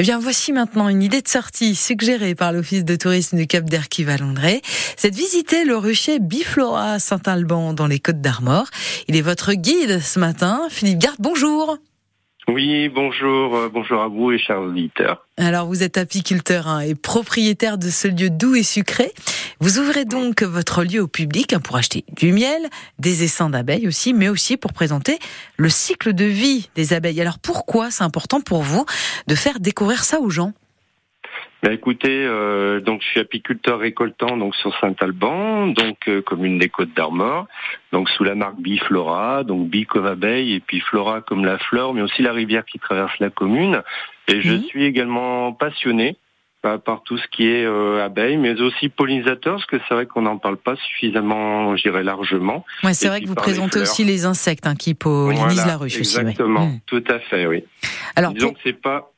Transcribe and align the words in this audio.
Eh 0.00 0.02
bien, 0.02 0.18
voici 0.18 0.54
maintenant 0.54 0.88
une 0.88 1.02
idée 1.02 1.20
de 1.20 1.28
sortie 1.28 1.74
suggérée 1.74 2.34
par 2.34 2.54
l'Office 2.54 2.86
de 2.86 2.96
tourisme 2.96 3.36
du 3.36 3.46
Cap 3.46 3.68
d'Erquy-Valandré. 3.68 4.62
C'est 4.96 5.10
de 5.10 5.14
visiter 5.14 5.66
le 5.66 5.76
rucher 5.76 6.20
Biflora 6.20 6.98
Saint-Alban 6.98 7.74
dans 7.74 7.86
les 7.86 7.98
Côtes 7.98 8.22
d'Armor. 8.22 8.64
Il 9.08 9.16
est 9.16 9.20
votre 9.20 9.52
guide 9.52 10.00
ce 10.00 10.18
matin. 10.18 10.62
Philippe 10.70 11.00
Garde, 11.00 11.18
bonjour. 11.18 11.76
Oui, 12.48 12.88
bonjour, 12.88 13.54
euh, 13.54 13.68
bonjour 13.72 14.00
à 14.00 14.08
vous 14.08 14.32
et 14.32 14.38
chers 14.38 14.60
auditeurs. 14.60 15.26
Alors, 15.36 15.66
vous 15.66 15.82
êtes 15.82 15.98
apiculteur 15.98 16.68
hein, 16.68 16.80
et 16.80 16.94
propriétaire 16.94 17.78
de 17.78 17.88
ce 17.90 18.08
lieu 18.08 18.30
doux 18.30 18.54
et 18.54 18.62
sucré. 18.62 19.12
Vous 19.60 19.78
ouvrez 19.78 20.04
donc 20.04 20.42
votre 20.42 20.82
lieu 20.82 21.00
au 21.00 21.06
public 21.06 21.52
hein, 21.52 21.60
pour 21.60 21.76
acheter 21.76 22.04
du 22.16 22.32
miel, 22.32 22.68
des 22.98 23.24
essaims 23.24 23.50
d'abeilles 23.50 23.86
aussi, 23.86 24.14
mais 24.14 24.28
aussi 24.28 24.56
pour 24.56 24.72
présenter 24.72 25.18
le 25.56 25.68
cycle 25.68 26.12
de 26.12 26.24
vie 26.24 26.70
des 26.74 26.92
abeilles. 26.92 27.20
Alors, 27.20 27.38
pourquoi 27.38 27.90
c'est 27.90 28.04
important 28.04 28.40
pour 28.40 28.62
vous 28.62 28.84
de 29.26 29.34
faire 29.34 29.60
découvrir 29.60 30.02
ça 30.02 30.20
aux 30.20 30.30
gens? 30.30 30.52
Bah, 31.62 31.72
écoutez, 31.72 32.24
euh, 32.24 32.80
donc 32.80 33.02
je 33.02 33.08
suis 33.08 33.20
apiculteur 33.20 33.78
récoltant 33.78 34.36
donc 34.38 34.54
sur 34.56 34.74
Saint-Alban, 34.80 35.68
donc 35.68 36.08
euh, 36.08 36.22
commune 36.22 36.58
des 36.58 36.70
Côtes 36.70 36.94
d'Armor, 36.94 37.46
donc 37.92 38.08
sous 38.10 38.24
la 38.24 38.34
marque 38.34 38.58
Biflora, 38.60 39.44
donc 39.44 39.68
Bi 39.68 39.84
comme 39.84 40.06
abeille 40.06 40.54
et 40.54 40.60
puis 40.60 40.80
Flora 40.80 41.20
comme 41.20 41.44
la 41.44 41.58
fleur, 41.58 41.92
mais 41.92 42.00
aussi 42.00 42.22
la 42.22 42.32
rivière 42.32 42.64
qui 42.64 42.78
traverse 42.78 43.12
la 43.20 43.28
commune. 43.28 43.82
Et 44.28 44.40
je 44.40 44.54
suis 44.54 44.84
également 44.84 45.52
passionné 45.52 46.16
bah, 46.62 46.78
par 46.78 47.02
tout 47.02 47.18
ce 47.18 47.26
qui 47.28 47.46
est 47.46 47.64
euh, 47.64 48.04
abeille, 48.04 48.36
mais 48.36 48.58
aussi 48.60 48.88
pollinisateur, 48.88 49.56
parce 49.56 49.66
que 49.66 49.76
c'est 49.86 49.94
vrai 49.94 50.06
qu'on 50.06 50.22
n'en 50.22 50.38
parle 50.38 50.56
pas 50.56 50.76
suffisamment, 50.76 51.76
je 51.76 51.82
dirais 51.82 52.02
largement. 52.02 52.64
Ouais, 52.84 52.94
c'est 52.94 53.08
vrai 53.08 53.20
que 53.20 53.26
vous 53.26 53.34
présentez 53.34 53.80
aussi 53.80 54.04
les 54.04 54.24
insectes 54.24 54.66
hein, 54.66 54.74
qui 54.74 54.94
pollinisent 54.94 55.66
la 55.66 55.76
ruche 55.76 55.98
exactement, 55.98 56.60
aussi. 56.60 56.70
Exactement, 56.70 56.80
tout 56.86 57.04
à 57.08 57.18
fait, 57.18 57.46
oui. 57.46 57.64
Alors, 58.16 58.32
Disons 58.32 58.52
que 58.52 58.60
c'est 58.62 58.80
pas 58.80 59.10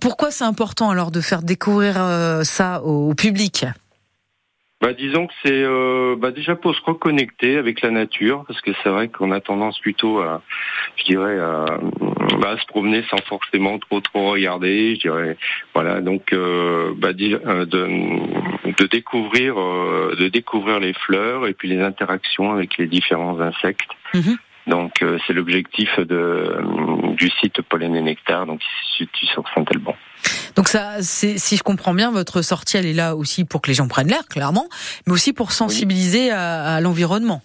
pourquoi 0.00 0.30
c'est 0.30 0.44
important 0.44 0.90
alors 0.90 1.10
de 1.10 1.20
faire 1.20 1.42
découvrir 1.42 1.94
euh, 1.98 2.42
ça 2.44 2.82
au, 2.82 3.14
public? 3.14 3.64
Bah, 4.80 4.92
disons 4.92 5.26
que 5.26 5.32
c'est 5.42 5.62
euh, 5.64 6.14
bah, 6.16 6.30
déjà 6.30 6.54
pour 6.54 6.74
se 6.74 6.80
reconnecter 6.84 7.56
avec 7.56 7.82
la 7.82 7.90
nature, 7.90 8.44
parce 8.46 8.60
que 8.60 8.70
c'est 8.82 8.88
vrai 8.88 9.08
qu'on 9.08 9.32
a 9.32 9.40
tendance 9.40 9.78
plutôt 9.80 10.20
à, 10.20 10.40
je 10.96 11.04
dirais, 11.04 11.38
à, 11.38 11.64
bah, 12.40 12.56
se 12.60 12.66
promener 12.66 13.04
sans 13.10 13.20
forcément 13.26 13.78
trop 13.80 14.00
trop 14.00 14.30
regarder, 14.30 14.94
je 14.94 15.00
dirais. 15.00 15.36
Voilà, 15.74 16.00
donc 16.00 16.32
euh, 16.32 16.94
bah, 16.96 17.12
de, 17.12 17.40
de 17.66 18.86
découvrir, 18.86 19.56
de 19.56 20.28
découvrir 20.28 20.78
les 20.78 20.92
fleurs 20.92 21.48
et 21.48 21.54
puis 21.54 21.68
les 21.68 21.80
interactions 21.80 22.52
avec 22.52 22.78
les 22.78 22.86
différents 22.86 23.40
insectes. 23.40 23.90
Mhm. 24.14 24.38
Donc 24.68 25.02
euh, 25.02 25.18
c'est 25.26 25.32
l'objectif 25.32 25.88
de, 25.98 26.60
du 27.16 27.30
site 27.40 27.62
Pollen 27.62 27.96
et 27.96 28.02
Nectar, 28.02 28.46
donc 28.46 28.60
qui 28.60 28.66
se 28.66 28.96
situe 28.98 29.26
sur 29.26 29.44
Saint-Alban. 29.54 29.94
Donc 30.56 30.68
ça, 30.68 30.96
si 31.00 31.56
je 31.56 31.62
comprends 31.62 31.94
bien, 31.94 32.10
votre 32.10 32.42
sortie, 32.42 32.76
elle 32.76 32.86
est 32.86 32.92
là 32.92 33.16
aussi 33.16 33.44
pour 33.44 33.62
que 33.62 33.68
les 33.68 33.74
gens 33.74 33.88
prennent 33.88 34.08
l'air, 34.08 34.26
clairement, 34.28 34.68
mais 35.06 35.12
aussi 35.12 35.32
pour 35.32 35.52
sensibiliser 35.52 36.30
à 36.30 36.80
l'environnement. 36.80 37.42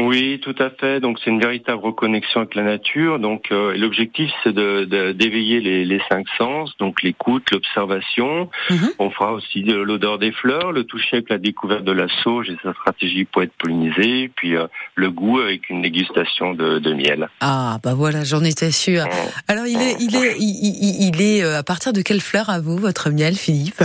Oui, 0.00 0.40
tout 0.42 0.54
à 0.58 0.70
fait. 0.70 1.00
Donc 1.00 1.18
c'est 1.22 1.30
une 1.30 1.40
véritable 1.40 1.82
reconnexion 1.82 2.40
avec 2.40 2.54
la 2.54 2.62
nature. 2.62 3.18
Donc 3.18 3.52
euh, 3.52 3.76
l'objectif 3.76 4.30
c'est 4.42 4.52
de, 4.52 5.12
d'éveiller 5.12 5.60
les, 5.60 5.84
les, 5.84 6.00
cinq 6.08 6.26
sens, 6.38 6.76
donc 6.78 7.02
l'écoute, 7.02 7.50
l'observation. 7.50 8.48
Mhm. 8.70 8.90
On 8.98 9.10
fera 9.10 9.32
aussi 9.32 9.62
de 9.62 9.74
l'odeur 9.74 10.18
des 10.18 10.32
fleurs, 10.32 10.72
le 10.72 10.84
toucher 10.84 11.16
avec 11.16 11.30
la 11.30 11.38
découverte 11.38 11.84
de 11.84 11.92
la 11.92 12.06
sauge 12.22 12.48
et 12.48 12.56
sa 12.62 12.72
stratégie 12.72 13.24
pour 13.24 13.42
être 13.42 13.52
pollinisé, 13.58 14.30
puis 14.34 14.56
euh, 14.56 14.66
le 14.94 15.10
goût 15.10 15.40
avec 15.40 15.68
une 15.70 15.82
dégustation 15.82 16.54
de, 16.54 16.78
de, 16.78 16.94
miel. 16.94 17.28
Ah 17.40 17.78
bah 17.82 17.94
voilà, 17.94 18.24
j'en 18.24 18.42
étais 18.42 18.70
sûre. 18.70 19.04
Alors 19.48 19.66
il 19.66 19.80
est, 19.80 19.96
il 20.00 20.16
est, 20.16 20.36
il, 20.38 21.08
il 21.08 21.22
est 21.22 21.42
euh, 21.42 21.58
à 21.58 21.62
partir 21.62 21.92
de 21.92 22.02
quelle 22.02 22.20
fleur 22.20 22.50
à 22.50 22.60
vous 22.60 22.76
votre 22.76 23.10
miel, 23.10 23.34
Philippe? 23.34 23.82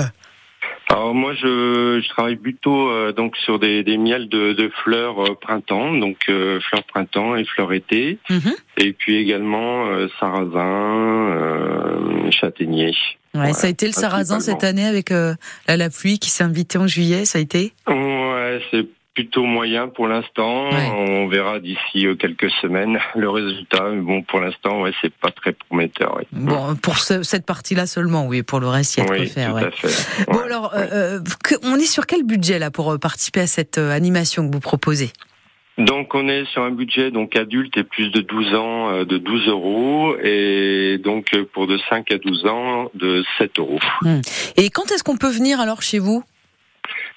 Alors 0.90 1.16
moi 1.16 1.34
je, 1.34 2.00
je 2.04 2.10
travaille 2.10 2.36
plutôt 2.36 2.90
euh, 2.90 3.12
donc 3.12 3.36
sur 3.38 3.60
des, 3.60 3.84
des 3.84 3.98
miels 3.98 4.30
de, 4.30 4.54
de 4.54 4.72
fleurs 4.84 5.20
euh, 5.20 5.36
printemps, 5.36 5.94
donc 5.94 6.18
euh, 6.30 6.60
fleurs 6.62 6.84
printemps 6.84 7.36
et 7.36 7.44
fleurs 7.46 7.74
été, 7.74 8.20
mhm. 8.30 8.54
et 8.78 8.94
puis 8.94 9.16
également 9.18 9.86
sarrasin, 10.20 11.32
châtaignier. 12.32 12.96
Ouais, 13.34 13.54
ça 13.54 13.68
a 13.68 13.70
été 13.70 13.88
le 13.88 13.92
sarrasin 13.92 14.40
cette 14.40 14.64
année 14.64 14.86
avec 14.86 15.10
la, 15.10 15.36
la 15.68 15.90
pluie 15.90 16.20
qui 16.20 16.30
s'est 16.30 16.44
invitée 16.44 16.78
en 16.78 16.88
juillet, 16.88 17.26
ça 17.26 17.40
a 17.40 17.42
été? 17.42 17.74
Ouais, 17.88 18.62
c'est 18.72 18.86
plutôt 19.16 19.44
moyen 19.44 19.88
pour 19.88 20.08
l'instant. 20.08 20.70
On 20.70 21.28
verra 21.28 21.60
d'ici 21.60 22.06
euh, 22.06 22.16
quelques 22.16 22.52
semaines 22.62 23.00
le 23.16 23.30
résultat. 23.30 23.90
Mais 23.92 24.02
bon, 24.02 24.22
pour 24.22 24.42
l'instant, 24.42 24.82
ouais, 24.82 24.92
c'est 25.02 25.14
pas 25.14 25.32
très 25.32 25.54
prometteur. 25.54 26.20
Bon, 26.32 26.76
pour 26.76 27.00
cette 27.00 27.46
partie-là 27.46 27.88
seulement, 27.88 28.28
oui. 28.28 28.44
Pour 28.44 28.60
le 28.60 28.68
reste, 28.68 28.98
il 28.98 29.00
y 29.00 29.04
a 29.04 29.10
de 29.10 29.16
quoi 29.16 29.26
faire. 29.26 29.52
Tout 29.52 29.66
à 29.66 29.72
fait. 29.72 30.26
Bon, 30.32 30.40
alors, 30.40 30.74
euh, 30.76 31.20
euh, 31.22 31.58
on 31.64 31.78
est 31.78 31.92
sur 31.92 32.06
quel 32.06 32.24
budget 32.24 32.60
là 32.60 32.70
pour 32.70 33.00
participer 33.00 33.40
à 33.40 33.48
cette 33.48 33.78
animation 33.80 34.48
que 34.48 34.54
vous 34.54 34.60
proposez? 34.60 35.12
Donc 35.78 36.16
on 36.16 36.30
est 36.30 36.46
sur 36.46 36.64
un 36.64 36.72
budget 36.72 37.12
donc 37.12 37.36
adulte 37.36 37.76
et 37.76 37.84
plus 37.84 38.10
de 38.10 38.22
12 38.22 38.56
ans 38.56 39.04
de 39.04 39.18
12 39.18 39.48
euros 39.50 40.16
et 40.24 40.98
donc 41.04 41.32
pour 41.52 41.68
de 41.68 41.78
5 41.90 42.14
à 42.14 42.18
12 42.18 42.46
ans 42.46 42.90
de 42.94 43.26
7 43.38 43.60
euros. 43.60 43.80
Hmm. 44.02 44.22
Et 44.56 44.70
quand 44.70 44.90
est-ce 44.94 45.04
qu'on 45.04 45.18
peut 45.18 45.30
venir 45.30 45.60
alors 45.60 45.82
chez 45.82 46.00
vous? 46.00 46.24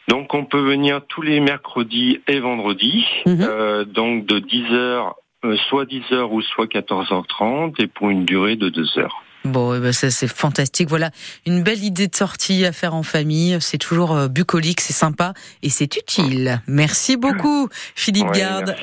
Donc 0.08 0.34
on 0.34 0.44
peut 0.44 0.60
venir 0.60 1.02
tous 1.06 1.22
les 1.22 1.38
mercredis 1.40 2.20
et 2.26 2.40
vendredis, 2.40 3.06
mhm. 3.26 3.38
euh, 3.40 3.84
donc 3.84 4.26
de 4.26 4.40
10h, 4.40 5.12
euh, 5.44 5.56
soit 5.68 5.84
10h 5.84 6.32
ou 6.32 6.40
soit 6.42 6.66
14h30, 6.66 7.74
et 7.78 7.86
pour 7.86 8.10
une 8.10 8.24
durée 8.24 8.56
de 8.56 8.68
2 8.68 8.98
heures. 8.98 9.22
Bon, 9.44 9.74
eh 9.74 9.80
ben 9.80 9.92
ça 9.92 10.10
c'est 10.10 10.28
fantastique. 10.28 10.88
Voilà, 10.88 11.10
une 11.46 11.62
belle 11.62 11.82
idée 11.84 12.08
de 12.08 12.16
sortie 12.16 12.64
à 12.64 12.72
faire 12.72 12.94
en 12.94 13.02
famille. 13.02 13.56
C'est 13.60 13.78
toujours 13.78 14.16
euh, 14.16 14.28
bucolique, 14.28 14.80
c'est 14.80 14.92
sympa 14.92 15.32
et 15.62 15.70
c'est 15.70 15.96
utile. 15.96 16.60
Merci 16.66 17.16
beaucoup, 17.16 17.68
Philippe 17.94 18.32
Garde. 18.32 18.74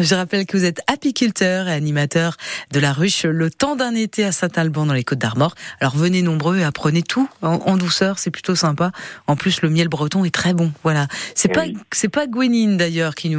Je 0.00 0.14
rappelle 0.14 0.46
que 0.46 0.56
vous 0.56 0.64
êtes 0.64 0.80
apiculteur 0.86 1.68
et 1.68 1.72
animateur 1.72 2.36
de 2.72 2.80
la 2.80 2.92
ruche 2.92 3.24
Le 3.24 3.50
temps 3.50 3.76
d'un 3.76 3.94
été 3.94 4.24
à 4.24 4.32
Saint-Alban 4.32 4.86
dans 4.86 4.94
les 4.94 5.04
Côtes 5.04 5.18
d'Armor. 5.18 5.54
Alors 5.80 5.96
venez 5.96 6.22
nombreux 6.22 6.58
et 6.58 6.64
apprenez 6.64 7.02
tout 7.02 7.28
en, 7.42 7.76
douceur, 7.76 8.18
c'est 8.18 8.30
plutôt 8.30 8.54
sympa. 8.54 8.92
En 9.26 9.36
plus, 9.36 9.62
le 9.62 9.70
miel 9.70 9.88
breton 9.88 10.24
est 10.24 10.34
très 10.34 10.54
bon. 10.54 10.72
Voilà, 10.82 11.06
c'est 11.34 11.48
pas 11.48 11.64
c'est 11.92 12.08
pas 12.08 12.26
Gwenine 12.26 12.76
d'ailleurs 12.76 13.14
qui 13.14 13.26
nous 13.26 13.28